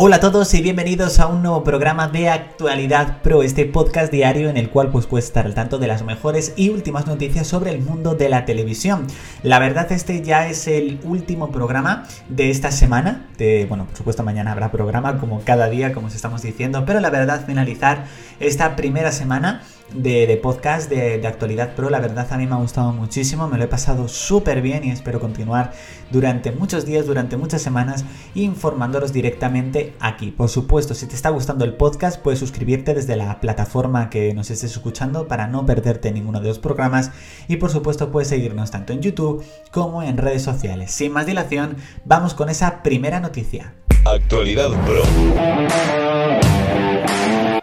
Hola 0.00 0.16
a 0.16 0.20
todos 0.20 0.54
y 0.54 0.62
bienvenidos 0.62 1.18
a 1.18 1.26
un 1.26 1.42
nuevo 1.42 1.64
programa 1.64 2.06
de 2.06 2.28
Actualidad 2.28 3.20
Pro, 3.20 3.42
este 3.42 3.64
podcast 3.64 4.12
diario 4.12 4.48
en 4.48 4.56
el 4.56 4.70
cual 4.70 4.92
pues 4.92 5.06
puedes 5.06 5.24
estar 5.24 5.44
al 5.44 5.56
tanto 5.56 5.78
de 5.78 5.88
las 5.88 6.04
mejores 6.04 6.52
y 6.54 6.68
últimas 6.68 7.08
noticias 7.08 7.48
sobre 7.48 7.72
el 7.72 7.80
mundo 7.80 8.14
de 8.14 8.28
la 8.28 8.44
televisión. 8.44 9.08
La 9.42 9.58
verdad 9.58 9.90
este 9.90 10.22
ya 10.22 10.46
es 10.46 10.68
el 10.68 11.00
último 11.02 11.50
programa 11.50 12.06
de 12.28 12.48
esta 12.48 12.70
semana, 12.70 13.26
de, 13.38 13.66
bueno, 13.68 13.86
por 13.86 13.96
supuesto 13.96 14.22
mañana 14.22 14.52
habrá 14.52 14.70
programa 14.70 15.18
como 15.18 15.40
cada 15.40 15.68
día, 15.68 15.92
como 15.92 16.06
os 16.06 16.14
estamos 16.14 16.42
diciendo, 16.42 16.84
pero 16.86 17.00
la 17.00 17.10
verdad 17.10 17.44
finalizar 17.44 18.04
esta 18.38 18.76
primera 18.76 19.10
semana 19.10 19.64
de, 19.94 20.38
podcast 20.42 20.90
de, 20.90 21.26
actualidad 21.26 21.74
pro. 21.74 21.90
La 21.90 22.00
verdad 22.00 22.26
a 22.30 22.36
mí 22.36 22.46
me 22.46 22.54
ha 22.54 22.58
gustado 22.58 22.92
muchísimo, 22.92 23.48
me 23.48 23.58
lo 23.58 23.64
he 23.64 23.68
pasado 23.68 24.08
súper 24.08 24.62
bien 24.62 24.84
y 24.84 24.90
espero 24.90 25.20
continuar 25.20 25.72
durante 26.10 26.52
muchos 26.52 26.84
días, 26.84 27.06
durante 27.06 27.36
muchas 27.36 27.62
semanas, 27.62 28.04
informándolos 28.34 29.12
directamente 29.12 29.94
aquí. 30.00 30.30
Por 30.30 30.48
supuesto, 30.48 30.94
si 30.94 31.06
te 31.06 31.14
está 31.14 31.30
gustando 31.30 31.64
el 31.64 31.74
podcast, 31.74 32.20
puedes 32.20 32.38
suscribirte 32.38 32.94
desde 32.94 33.16
la 33.16 33.40
plataforma 33.40 34.10
que 34.10 34.34
nos 34.34 34.50
estés 34.50 34.72
escuchando 34.72 35.28
para 35.28 35.46
no 35.46 35.66
perderte 35.66 36.12
ninguno 36.12 36.40
de 36.40 36.48
los 36.48 36.58
programas. 36.58 37.10
Y 37.48 37.56
por 37.56 37.70
supuesto, 37.70 38.10
puedes 38.10 38.28
seguirnos 38.28 38.70
tanto 38.70 38.92
en 38.92 39.02
YouTube 39.02 39.44
como 39.70 40.02
en 40.02 40.16
redes 40.16 40.42
sociales. 40.42 40.90
Sin 40.90 41.12
más 41.12 41.26
dilación, 41.26 41.76
vamos 42.04 42.34
con 42.34 42.48
esa 42.48 42.82
primera 42.82 43.20
noticia. 43.20 43.74
Actualidad 44.04 44.70
Pro. 44.84 45.02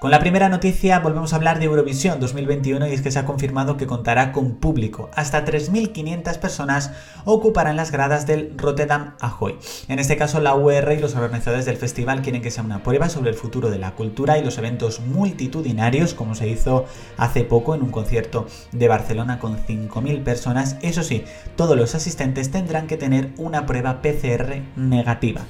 Con 0.06 0.12
la 0.12 0.20
primera 0.20 0.50
noticia 0.50 1.00
volvemos 1.00 1.34
a 1.34 1.38
hablar 1.38 1.58
de 1.58 1.66
Eurovisión 1.66 2.20
2021 2.20 2.88
y 2.88 2.92
es 2.94 3.02
que 3.02 3.10
se 3.10 3.18
ha 3.18 3.26
confirmado 3.26 3.76
que 3.76 3.88
contará 3.88 4.34
con 4.34 4.58
público. 4.58 5.10
Hasta 5.16 5.44
3.500 5.44 6.38
personas 6.38 6.92
ocuparán 7.26 7.76
las 7.76 7.90
gradas 7.90 8.28
del 8.28 8.54
Rotterdam 8.56 9.16
Ahoy. 9.20 9.58
En 9.88 9.98
este 9.98 10.16
caso 10.16 10.40
la 10.42 10.54
UR 10.54 10.94
y 10.96 11.00
los 11.00 11.16
organizadores 11.16 11.66
del 11.66 11.78
festival 11.78 12.22
quieren 12.22 12.44
que 12.44 12.52
sea 12.52 12.64
una 12.64 12.84
prueba 12.84 13.10
sobre 13.10 13.32
el 13.32 13.36
futuro 13.36 13.72
de 13.72 13.80
la 13.80 13.96
cultura 13.96 14.38
y 14.38 14.44
los 14.44 14.60
eventos 14.60 15.00
multitudinarios 15.00 16.14
como 16.14 16.36
se 16.36 16.50
hizo 16.50 16.86
hace 17.18 17.44
poco 17.44 17.74
en 17.74 17.82
un 17.82 17.90
concierto 17.90 18.46
de 18.74 18.88
Barcelona 18.88 19.40
con 19.40 19.58
5.000 19.58 20.24
personas. 20.24 20.78
Eso 20.84 21.02
sí, 21.02 21.24
todos 21.56 21.76
los 21.76 21.96
asistentes 21.96 22.52
tendrán 22.52 22.86
que 22.86 22.98
tener 22.98 23.32
una 23.38 23.66
prueba 23.66 24.04
PCR 24.04 24.62
negativa. 24.76 25.42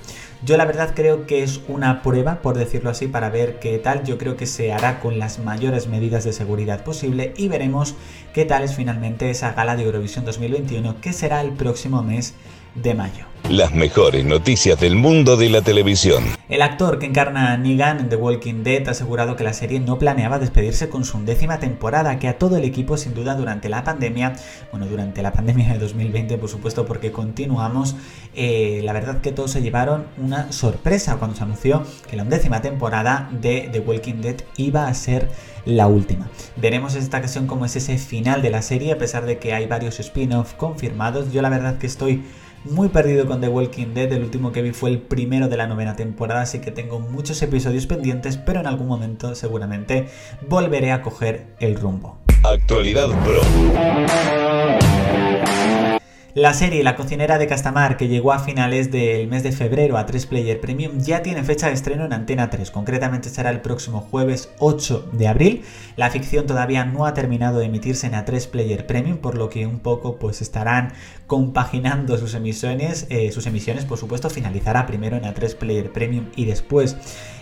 Yo 0.46 0.58
la 0.58 0.66
verdad 0.66 0.92
creo 0.94 1.26
que 1.26 1.42
es 1.42 1.62
una 1.68 2.04
prueba, 2.04 2.44
por 2.44 2.56
decirlo 2.56 2.92
así, 2.92 3.08
para 3.08 3.32
ver 3.32 3.58
qué 3.58 3.80
tal. 3.80 4.04
Yo 4.04 4.20
creo 4.20 4.38
que 4.38 4.46
se 4.46 4.72
hará 4.72 5.00
con 5.00 5.18
las 5.18 5.40
mayores 5.40 5.88
medidas 5.88 6.24
de 6.24 6.34
seguridad 6.34 6.84
posible 6.84 7.34
y 7.36 7.48
veremos 7.48 7.96
qué 8.32 8.46
tal 8.46 8.62
es 8.62 8.76
finalmente 8.76 9.32
esa 9.32 9.54
gala 9.54 9.76
de 9.76 9.82
Eurovisión 9.82 10.24
2021 10.24 11.02
que 11.02 11.14
será 11.14 11.42
el 11.42 11.54
próximo 11.54 12.04
mes 12.04 12.36
de 12.76 12.94
mayo. 12.94 13.26
Las 13.50 13.76
mejores 13.76 14.26
noticias 14.26 14.80
del 14.80 14.96
mundo 14.96 15.38
de 15.38 15.50
la 15.50 15.62
televisión. 15.62 16.24
El 16.50 16.64
actor 16.64 16.98
que 16.98 17.06
encarna 17.06 17.54
a 17.54 17.58
Negan 17.58 18.00
en 18.00 18.10
The 18.10 18.16
Walking 18.16 18.64
Dead 18.64 18.88
ha 18.88 18.92
asegurado 18.92 19.36
que 19.36 19.44
la 19.44 19.54
serie 19.54 19.80
no 19.80 20.00
planeaba 20.00 20.40
despedirse 20.40 20.90
con 20.90 21.06
su 21.06 21.18
undécima 21.18 21.60
temporada, 21.60 22.18
que 22.18 22.28
a 22.28 22.40
todo 22.40 22.58
el 22.58 22.64
equipo 22.64 22.98
sin 22.98 23.14
duda 23.14 23.36
durante 23.36 23.70
la 23.70 23.84
pandemia, 23.84 24.34
bueno, 24.72 24.88
durante 24.88 25.22
la 25.22 25.32
pandemia 25.32 25.74
de 25.74 25.78
2020 25.78 26.40
por 26.40 26.50
supuesto 26.50 26.88
porque 26.88 27.12
continuamos, 27.12 27.96
eh, 28.34 28.82
la 28.84 28.94
verdad 28.94 29.22
que 29.22 29.32
todos 29.32 29.52
se 29.52 29.62
llevaron 29.62 30.08
una 30.18 30.52
sorpresa 30.52 31.18
cuando 31.18 31.38
se 31.38 31.44
anunció 31.44 31.84
que 32.10 32.16
la 32.16 32.24
undécima 32.24 32.62
temporada 32.62 33.30
de 33.32 33.70
The 33.72 33.80
Walking 33.80 34.22
Dead 34.22 34.38
iba 34.58 34.88
a 34.88 34.94
ser 34.96 35.30
la 35.66 35.88
última. 35.88 36.30
Veremos 36.56 36.96
esta 36.96 37.20
ocasión 37.20 37.46
cómo 37.46 37.66
es 37.66 37.76
ese 37.76 37.98
final 38.00 38.42
de 38.42 38.50
la 38.50 38.64
serie, 38.64 38.94
a 38.94 38.98
pesar 38.98 39.26
de 39.26 39.38
que 39.38 39.54
hay 39.54 39.68
varios 39.68 40.00
spin-off 40.00 40.54
confirmados. 40.54 41.32
Yo 41.32 41.42
la 41.42 41.50
verdad 41.50 41.78
que 41.78 41.88
estoy 41.88 42.24
muy 42.66 42.90
perdido 42.90 43.26
con 43.26 43.42
The 43.42 43.48
Walking 43.48 43.94
Dead, 43.94 44.12
el 44.12 44.24
último 44.24 44.52
que 44.52 44.62
vi 44.62 44.72
fue 44.72 44.90
el 44.90 45.00
primero 45.00 45.48
de 45.48 45.58
la 45.58 45.68
novena 45.68 45.96
temporada, 45.96 46.42
así 46.42 46.60
que 46.60 46.72
tengo 46.72 47.00
muchos 47.00 47.42
episodios 47.42 47.86
pendientes, 47.86 48.38
pero 48.38 48.60
en 48.60 48.68
algún 48.68 48.88
momento 48.88 49.36
seguramente 49.36 50.08
volveré 50.48 50.92
a 50.92 51.02
coger 51.02 51.48
el 51.60 51.76
rumbo. 51.76 52.18
Actualidad 52.44 53.08
Pro. 53.24 53.42
La 56.36 56.54
serie 56.54 56.84
La 56.84 56.98
cocinera 56.98 57.38
de 57.38 57.48
Castamar, 57.48 57.96
que 57.96 58.10
llegó 58.10 58.34
a 58.34 58.40
finales 58.40 58.92
del 58.92 59.30
mes 59.30 59.42
de 59.42 59.54
febrero 59.54 59.98
a 59.98 60.06
3 60.06 60.26
Player 60.26 60.60
Premium, 60.60 61.00
ya 61.00 61.24
tiene 61.24 61.46
fecha 61.46 61.68
de 61.68 61.74
estreno 61.74 62.04
en 62.04 62.12
Antena 62.12 62.50
3. 62.50 62.72
Concretamente 62.72 63.30
será 63.30 63.52
el 63.52 63.62
próximo 63.62 64.02
jueves 64.02 64.50
8 64.60 65.12
de 65.14 65.30
abril. 65.30 65.64
La 65.96 66.10
ficción 66.10 66.46
todavía 66.46 66.84
no 66.84 67.06
ha 67.06 67.14
terminado 67.14 67.60
de 67.60 67.68
emitirse 67.68 68.08
en 68.08 68.16
A3 68.16 68.50
Player 68.50 68.86
Premium, 68.86 69.20
por 69.20 69.38
lo 69.38 69.48
que 69.48 69.66
un 69.66 69.80
poco 69.80 70.18
pues 70.18 70.42
estarán 70.42 70.92
compaginando 71.26 72.18
sus 72.18 72.34
emisiones. 72.34 73.08
Eh, 73.10 73.32
sus 73.32 73.48
emisiones, 73.48 73.86
por 73.86 73.98
supuesto, 73.98 74.30
finalizará 74.30 74.86
primero 74.88 75.16
en 75.16 75.24
A3 75.24 75.56
Player 75.56 75.90
Premium 75.94 76.26
y 76.36 76.44
después 76.44 76.98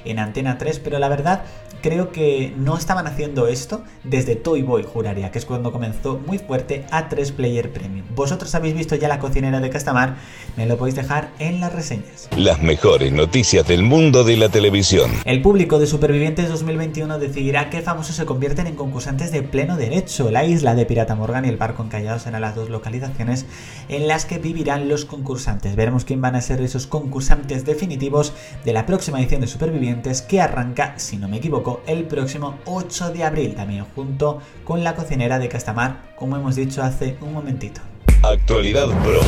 en 0.05 0.19
Antena 0.19 0.59
3, 0.59 0.79
pero 0.79 0.99
la 0.99 1.09
verdad 1.09 1.43
creo 1.81 2.11
que 2.11 2.53
no 2.57 2.77
estaban 2.77 3.07
haciendo 3.07 3.47
esto 3.47 3.83
desde 4.03 4.35
Toy 4.35 4.61
Boy, 4.61 4.83
juraría, 4.83 5.31
que 5.31 5.39
es 5.39 5.45
cuando 5.45 5.71
comenzó 5.71 6.17
muy 6.17 6.37
fuerte 6.37 6.85
A3 6.91 7.33
Player 7.33 7.71
Premium. 7.71 8.05
Vosotros 8.15 8.53
habéis 8.55 8.73
visto 8.73 8.82
ya 8.91 9.07
la 9.07 9.19
cocinera 9.19 9.59
de 9.59 9.69
Castamar, 9.69 10.15
me 10.55 10.65
lo 10.65 10.77
podéis 10.77 10.95
dejar 10.95 11.31
en 11.39 11.59
las 11.59 11.73
reseñas. 11.73 12.29
Las 12.37 12.61
mejores 12.61 13.11
noticias 13.11 13.67
del 13.67 13.83
mundo 13.83 14.23
de 14.23 14.37
la 14.37 14.49
televisión. 14.49 15.11
El 15.25 15.41
público 15.41 15.79
de 15.79 15.87
Supervivientes 15.87 16.49
2021 16.49 17.19
decidirá 17.19 17.69
qué 17.69 17.81
famosos 17.81 18.15
se 18.15 18.25
convierten 18.25 18.67
en 18.67 18.75
concursantes 18.75 19.31
de 19.31 19.41
pleno 19.41 19.77
derecho. 19.77 20.29
La 20.29 20.45
isla 20.45 20.75
de 20.75 20.85
Pirata 20.85 21.15
Morgan 21.15 21.45
y 21.45 21.49
el 21.49 21.57
barco 21.57 21.83
encallado 21.83 22.19
serán 22.19 22.41
las 22.41 22.55
dos 22.55 22.69
localizaciones 22.69 23.45
en 23.89 24.07
las 24.07 24.25
que 24.25 24.37
vivirán 24.37 24.89
los 24.89 25.05
concursantes. 25.05 25.75
Veremos 25.75 26.05
quién 26.05 26.21
van 26.21 26.35
a 26.35 26.41
ser 26.41 26.61
esos 26.61 26.87
concursantes 26.87 27.65
definitivos 27.65 28.33
de 28.65 28.73
la 28.73 28.85
próxima 28.85 29.19
edición 29.19 29.41
de 29.41 29.47
Supervivientes 29.47 30.21
que 30.21 30.41
arranca, 30.41 30.93
si 30.97 31.17
no 31.17 31.27
me 31.27 31.37
equivoco, 31.37 31.81
el 31.87 32.05
próximo 32.05 32.55
8 32.65 33.11
de 33.11 33.23
abril, 33.23 33.55
también 33.55 33.85
junto 33.95 34.39
con 34.63 34.83
la 34.83 34.95
cocinera 34.95 35.39
de 35.39 35.49
Castamar, 35.49 36.13
como 36.15 36.35
hemos 36.35 36.55
dicho 36.55 36.83
hace 36.83 37.17
un 37.21 37.33
momentito. 37.33 37.81
Actualidad 38.23 38.87
Pro. 39.03 39.21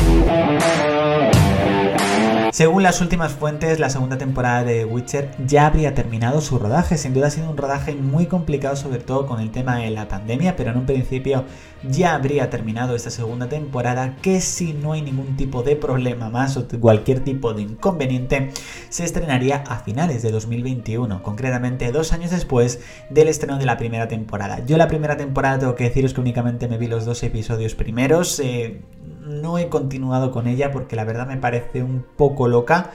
Según 2.56 2.82
las 2.82 3.02
últimas 3.02 3.32
fuentes, 3.32 3.78
la 3.78 3.90
segunda 3.90 4.16
temporada 4.16 4.64
de 4.64 4.86
Witcher 4.86 5.30
ya 5.46 5.66
habría 5.66 5.94
terminado 5.94 6.40
su 6.40 6.58
rodaje. 6.58 6.96
Sin 6.96 7.12
duda 7.12 7.26
ha 7.26 7.30
sido 7.30 7.50
un 7.50 7.58
rodaje 7.58 7.94
muy 7.94 8.24
complicado, 8.24 8.76
sobre 8.76 8.98
todo 8.98 9.26
con 9.26 9.40
el 9.40 9.50
tema 9.50 9.76
de 9.76 9.90
la 9.90 10.08
pandemia, 10.08 10.56
pero 10.56 10.70
en 10.70 10.78
un 10.78 10.86
principio 10.86 11.44
ya 11.82 12.14
habría 12.14 12.48
terminado 12.48 12.96
esta 12.96 13.10
segunda 13.10 13.50
temporada 13.50 14.16
que 14.22 14.40
si 14.40 14.72
no 14.72 14.94
hay 14.94 15.02
ningún 15.02 15.36
tipo 15.36 15.62
de 15.62 15.76
problema 15.76 16.30
más 16.30 16.56
o 16.56 16.66
cualquier 16.80 17.22
tipo 17.22 17.52
de 17.52 17.60
inconveniente, 17.60 18.50
se 18.88 19.04
estrenaría 19.04 19.56
a 19.68 19.80
finales 19.80 20.22
de 20.22 20.30
2021, 20.30 21.22
concretamente 21.22 21.92
dos 21.92 22.14
años 22.14 22.30
después 22.30 22.80
del 23.10 23.28
estreno 23.28 23.58
de 23.58 23.66
la 23.66 23.76
primera 23.76 24.08
temporada. 24.08 24.64
Yo 24.64 24.78
la 24.78 24.88
primera 24.88 25.18
temporada 25.18 25.58
tengo 25.58 25.74
que 25.74 25.84
deciros 25.84 26.14
que 26.14 26.22
únicamente 26.22 26.68
me 26.68 26.78
vi 26.78 26.86
los 26.86 27.04
dos 27.04 27.22
episodios 27.22 27.74
primeros. 27.74 28.40
Eh, 28.40 28.80
no 29.26 29.58
he 29.58 29.68
continuado 29.68 30.30
con 30.30 30.46
ella 30.46 30.70
porque 30.70 30.96
la 30.96 31.04
verdad 31.04 31.26
me 31.26 31.36
parece 31.36 31.82
un 31.82 32.04
poco 32.16 32.48
loca 32.48 32.90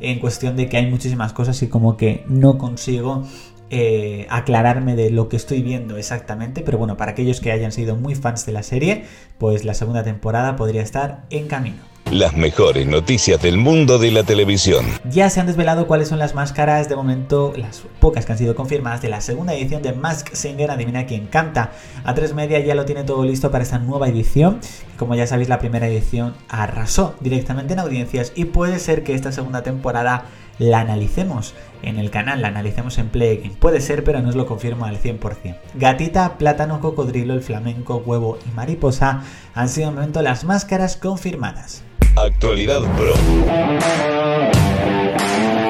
en 0.00 0.18
cuestión 0.18 0.56
de 0.56 0.68
que 0.68 0.76
hay 0.78 0.90
muchísimas 0.90 1.32
cosas 1.32 1.60
y 1.62 1.68
como 1.68 1.96
que 1.96 2.24
no 2.28 2.58
consigo 2.58 3.24
eh, 3.70 4.26
aclararme 4.30 4.96
de 4.96 5.10
lo 5.10 5.28
que 5.28 5.36
estoy 5.36 5.62
viendo 5.62 5.96
exactamente, 5.96 6.62
pero 6.62 6.78
bueno, 6.78 6.96
para 6.96 7.12
aquellos 7.12 7.40
que 7.40 7.52
hayan 7.52 7.72
sido 7.72 7.96
muy 7.96 8.14
fans 8.14 8.44
de 8.44 8.52
la 8.52 8.62
serie, 8.62 9.04
pues 9.38 9.64
la 9.64 9.74
segunda 9.74 10.02
temporada 10.02 10.56
podría 10.56 10.82
estar 10.82 11.24
en 11.30 11.48
camino. 11.48 11.91
Las 12.12 12.36
mejores 12.36 12.86
noticias 12.86 13.40
del 13.40 13.56
mundo 13.56 13.98
de 13.98 14.10
la 14.10 14.22
televisión. 14.22 14.84
Ya 15.08 15.30
se 15.30 15.40
han 15.40 15.46
desvelado 15.46 15.86
cuáles 15.86 16.08
son 16.08 16.18
las 16.18 16.34
máscaras 16.34 16.90
de 16.90 16.94
momento, 16.94 17.54
las 17.56 17.84
pocas 18.00 18.26
que 18.26 18.32
han 18.32 18.36
sido 18.36 18.54
confirmadas 18.54 19.00
de 19.00 19.08
la 19.08 19.22
segunda 19.22 19.54
edición 19.54 19.80
de 19.80 19.94
Mask 19.94 20.28
Singer, 20.34 20.70
adivina 20.70 21.06
quién 21.06 21.26
canta. 21.26 21.72
A3 22.04 22.34
Media 22.34 22.60
ya 22.60 22.74
lo 22.74 22.84
tiene 22.84 23.04
todo 23.04 23.24
listo 23.24 23.50
para 23.50 23.64
esta 23.64 23.78
nueva 23.78 24.10
edición. 24.10 24.60
Como 24.98 25.14
ya 25.14 25.26
sabéis, 25.26 25.48
la 25.48 25.58
primera 25.58 25.88
edición 25.88 26.34
arrasó 26.50 27.14
directamente 27.20 27.72
en 27.72 27.78
audiencias 27.78 28.32
y 28.34 28.44
puede 28.44 28.78
ser 28.78 29.04
que 29.04 29.14
esta 29.14 29.32
segunda 29.32 29.62
temporada 29.62 30.26
la 30.58 30.80
analicemos 30.80 31.54
en 31.82 31.98
el 31.98 32.10
canal, 32.10 32.42
la 32.42 32.48
analicemos 32.48 32.98
en 32.98 33.08
Play 33.08 33.56
Puede 33.58 33.80
ser, 33.80 34.04
pero 34.04 34.20
no 34.20 34.28
os 34.28 34.36
lo 34.36 34.44
confirmo 34.44 34.84
al 34.84 35.00
100%. 35.00 35.56
Gatita, 35.76 36.36
plátano, 36.36 36.80
cocodrilo, 36.80 37.32
el 37.32 37.42
flamenco, 37.42 38.02
huevo 38.04 38.38
y 38.46 38.54
mariposa 38.54 39.22
han 39.54 39.70
sido 39.70 39.88
de 39.88 39.94
momento 39.94 40.20
las 40.20 40.44
máscaras 40.44 40.98
confirmadas. 40.98 41.84
Actualidad 42.16 42.80
Pro. 42.96 43.14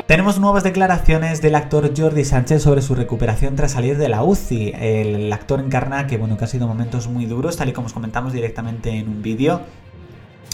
Tenemos 0.06 0.38
nuevas 0.40 0.64
declaraciones 0.64 1.40
del 1.40 1.54
actor 1.54 1.92
Jordi 1.96 2.24
Sánchez 2.24 2.62
sobre 2.62 2.82
su 2.82 2.94
recuperación 2.94 3.56
tras 3.56 3.72
salir 3.72 3.96
de 3.96 4.08
la 4.08 4.24
UCI. 4.24 4.72
El 4.78 5.32
actor 5.32 5.60
encarna 5.60 6.06
que, 6.06 6.18
bueno, 6.18 6.36
que 6.36 6.44
ha 6.44 6.48
sido 6.48 6.66
momentos 6.66 7.06
muy 7.06 7.26
duros, 7.26 7.56
tal 7.56 7.68
y 7.68 7.72
como 7.72 7.86
os 7.86 7.92
comentamos 7.92 8.32
directamente 8.32 8.90
en 8.90 9.08
un 9.08 9.22
vídeo 9.22 9.60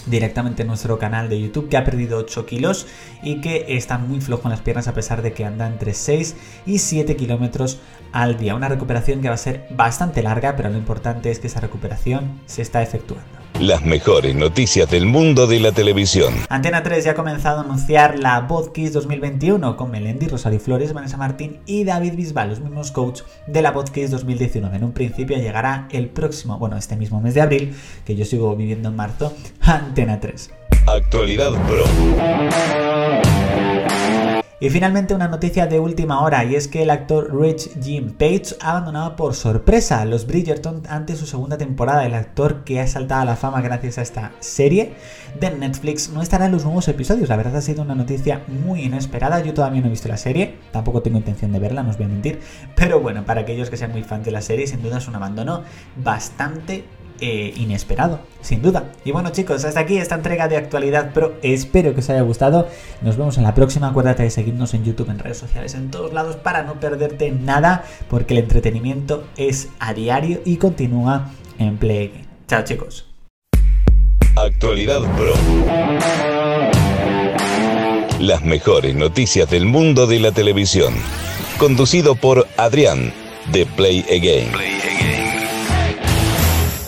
directamente 0.07 0.63
en 0.63 0.69
nuestro 0.69 0.99
canal 0.99 1.29
de 1.29 1.41
YouTube, 1.41 1.69
que 1.69 1.77
ha 1.77 1.85
perdido 1.85 2.19
8 2.19 2.47
kilos 2.47 2.87
y 3.23 3.41
que 3.41 3.67
está 3.69 3.99
muy 3.99 4.21
flojo 4.21 4.45
en 4.45 4.51
las 4.51 4.61
piernas 4.61 4.89
a 4.89 4.95
pesar 4.95 5.21
de 5.21 5.33
que 5.33 5.45
anda 5.45 5.67
entre 5.67 5.93
6 5.93 6.37
y 6.65 6.79
7 6.79 7.15
kilómetros 7.17 7.81
al 8.13 8.39
día. 8.39 8.55
Una 8.55 8.69
recuperación 8.69 9.21
que 9.21 9.29
va 9.29 9.35
a 9.35 9.39
ser 9.39 9.67
bastante 9.71 10.23
larga, 10.23 10.57
pero 10.57 10.71
lo 10.71 10.79
importante 10.79 11.31
es 11.31 11.41
que 11.41 11.49
esa 11.49 11.61
recuperación 11.61 12.41
se 12.47 12.63
está 12.63 12.83
efectuando. 12.83 13.38
Las 13.61 13.85
mejores 13.85 14.37
noticias 14.37 14.89
del 14.89 15.07
mundo 15.07 15.49
de 15.49 15.59
la 15.59 15.73
televisión. 15.73 16.33
Antena 16.49 16.85
3 16.85 17.05
ya 17.05 17.11
ha 17.11 17.15
comenzado 17.15 17.59
a 17.59 17.65
anunciar 17.65 18.17
la 18.17 18.47
Kiss 18.73 18.93
2021 18.93 19.77
con 19.77 19.91
Melendi, 19.91 20.29
Rosario 20.29 20.61
Flores, 20.61 20.93
Vanessa 20.93 21.17
Martín 21.17 21.59
y 21.67 21.83
David 21.83 22.15
Bisbal, 22.15 22.51
los 22.51 22.61
mismos 22.61 22.93
coach 22.93 23.23
de 23.49 23.61
la 23.61 23.75
Kiss 23.93 24.13
2019. 24.13 24.77
En 24.77 24.85
un 24.85 24.93
principio 24.93 25.37
llegará 25.39 25.89
el 25.91 26.09
próximo, 26.09 26.57
bueno, 26.59 26.77
este 26.77 26.95
mismo 26.95 27.21
mes 27.21 27.35
de 27.35 27.41
abril, 27.41 27.75
que 28.05 28.15
yo 28.15 28.25
sigo 28.25 28.55
viviendo 28.55 28.91
en 28.91 28.97
marzo, 28.97 29.35
Antena 29.61 30.21
3. 30.21 30.51
Actualidad 30.87 31.51
Pro. 31.67 31.85
Y 34.61 34.71
finalmente 34.71 35.15
una 35.15 35.29
noticia 35.29 35.69
de 35.69 35.79
última 35.79 36.21
hora 36.21 36.45
y 36.45 36.57
es 36.57 36.67
que 36.67 36.83
el 36.83 36.91
actor 36.91 37.33
Rich 37.33 37.81
Jim 37.81 38.13
Page 38.13 38.57
ha 38.61 38.73
abandonado 38.73 39.15
por 39.15 39.37
sorpresa 39.37 40.05
los 40.05 40.27
Bridgerton 40.27 40.83
ante 40.89 41.15
su 41.15 41.27
segunda 41.27 41.57
temporada. 41.57 42.05
El 42.05 42.15
actor 42.15 42.65
que 42.65 42.81
ha 42.81 42.87
saltado 42.89 43.23
a 43.23 43.25
la 43.25 43.37
fama 43.37 43.61
gracias 43.61 43.99
a 43.99 44.03
esta 44.03 44.33
serie 44.41 44.95
de 45.39 45.53
Netflix 45.53 46.11
no 46.11 46.23
estará 46.23 46.47
en 46.47 46.53
los 46.53 46.65
nuevos 46.65 46.89
episodios. 46.89 47.29
La 47.29 47.37
verdad 47.37 47.55
ha 47.55 47.61
sido 47.61 47.83
una 47.83 47.95
noticia 47.95 48.43
muy 48.49 48.83
inesperada. 48.83 49.41
Yo 49.45 49.55
todavía 49.55 49.81
no 49.81 49.87
he 49.87 49.91
visto 49.91 50.09
la 50.09 50.17
serie, 50.17 50.57
tampoco 50.73 51.03
tengo 51.03 51.19
intención 51.19 51.53
de 51.53 51.61
verla, 51.61 51.85
no 51.85 51.91
os 51.91 51.97
voy 51.97 52.07
a 52.07 52.09
mentir. 52.09 52.41
Pero 52.75 52.99
bueno, 52.99 53.25
para 53.25 53.43
aquellos 53.43 53.71
que 53.71 53.77
sean 53.77 53.93
muy 53.93 54.03
fans 54.03 54.25
de 54.25 54.33
la 54.33 54.43
serie, 54.43 54.67
sin 54.67 54.83
duda 54.83 54.99
es 54.99 55.07
un 55.07 55.15
abandono 55.15 55.63
bastante 56.03 56.83
eh, 57.21 57.53
inesperado, 57.57 58.21
sin 58.41 58.63
duda. 58.63 58.93
Y 59.05 59.13
bueno 59.13 59.31
chicos, 59.31 59.65
hasta 59.65 59.81
aquí 59.81 59.99
esta 59.99 60.15
entrega 60.15 60.49
de 60.49 60.57
actualidad 60.57 61.13
Pro. 61.13 61.35
Espero 61.43 61.95
que 61.95 62.01
os 62.01 62.11
haya 62.11 62.23
gustado. 62.23 62.69
Nos 63.03 63.17
vemos 63.17 63.37
en 63.39 63.45
la 63.45 63.55
próxima. 63.55 63.89
Acuérdate 63.89 64.23
de 64.23 64.31
seguirnos 64.31 64.75
en 64.75 64.85
YouTube, 64.85 65.11
en 65.11 65.19
redes 65.19 65.39
sociales, 65.39 65.75
en 65.75 65.91
todos 65.91 66.13
lados 66.13 66.37
para 66.37 66.63
no 66.63 66.81
perderte 66.81 67.31
nada, 67.31 67.85
porque 68.09 68.35
el 68.35 68.41
entretenimiento 68.41 69.25
es 69.37 69.69
a 69.79 69.95
diario 69.95 70.41
y 70.45 70.57
continúa 70.57 71.31
en 71.59 71.77
Play. 71.77 72.25
Chao 72.47 72.63
chicos. 72.65 73.07
Actualidad 74.37 75.01
Pro. 75.17 75.35
Las 78.21 78.45
mejores 78.45 78.95
noticias 78.95 79.49
del 79.51 79.67
mundo 79.67 80.07
de 80.07 80.21
la 80.21 80.33
televisión. 80.33 80.95
Conducido 81.59 82.15
por 82.15 82.47
Adrián 82.57 83.13
de 83.53 83.67
Play 83.67 84.05
Again. 84.09 84.68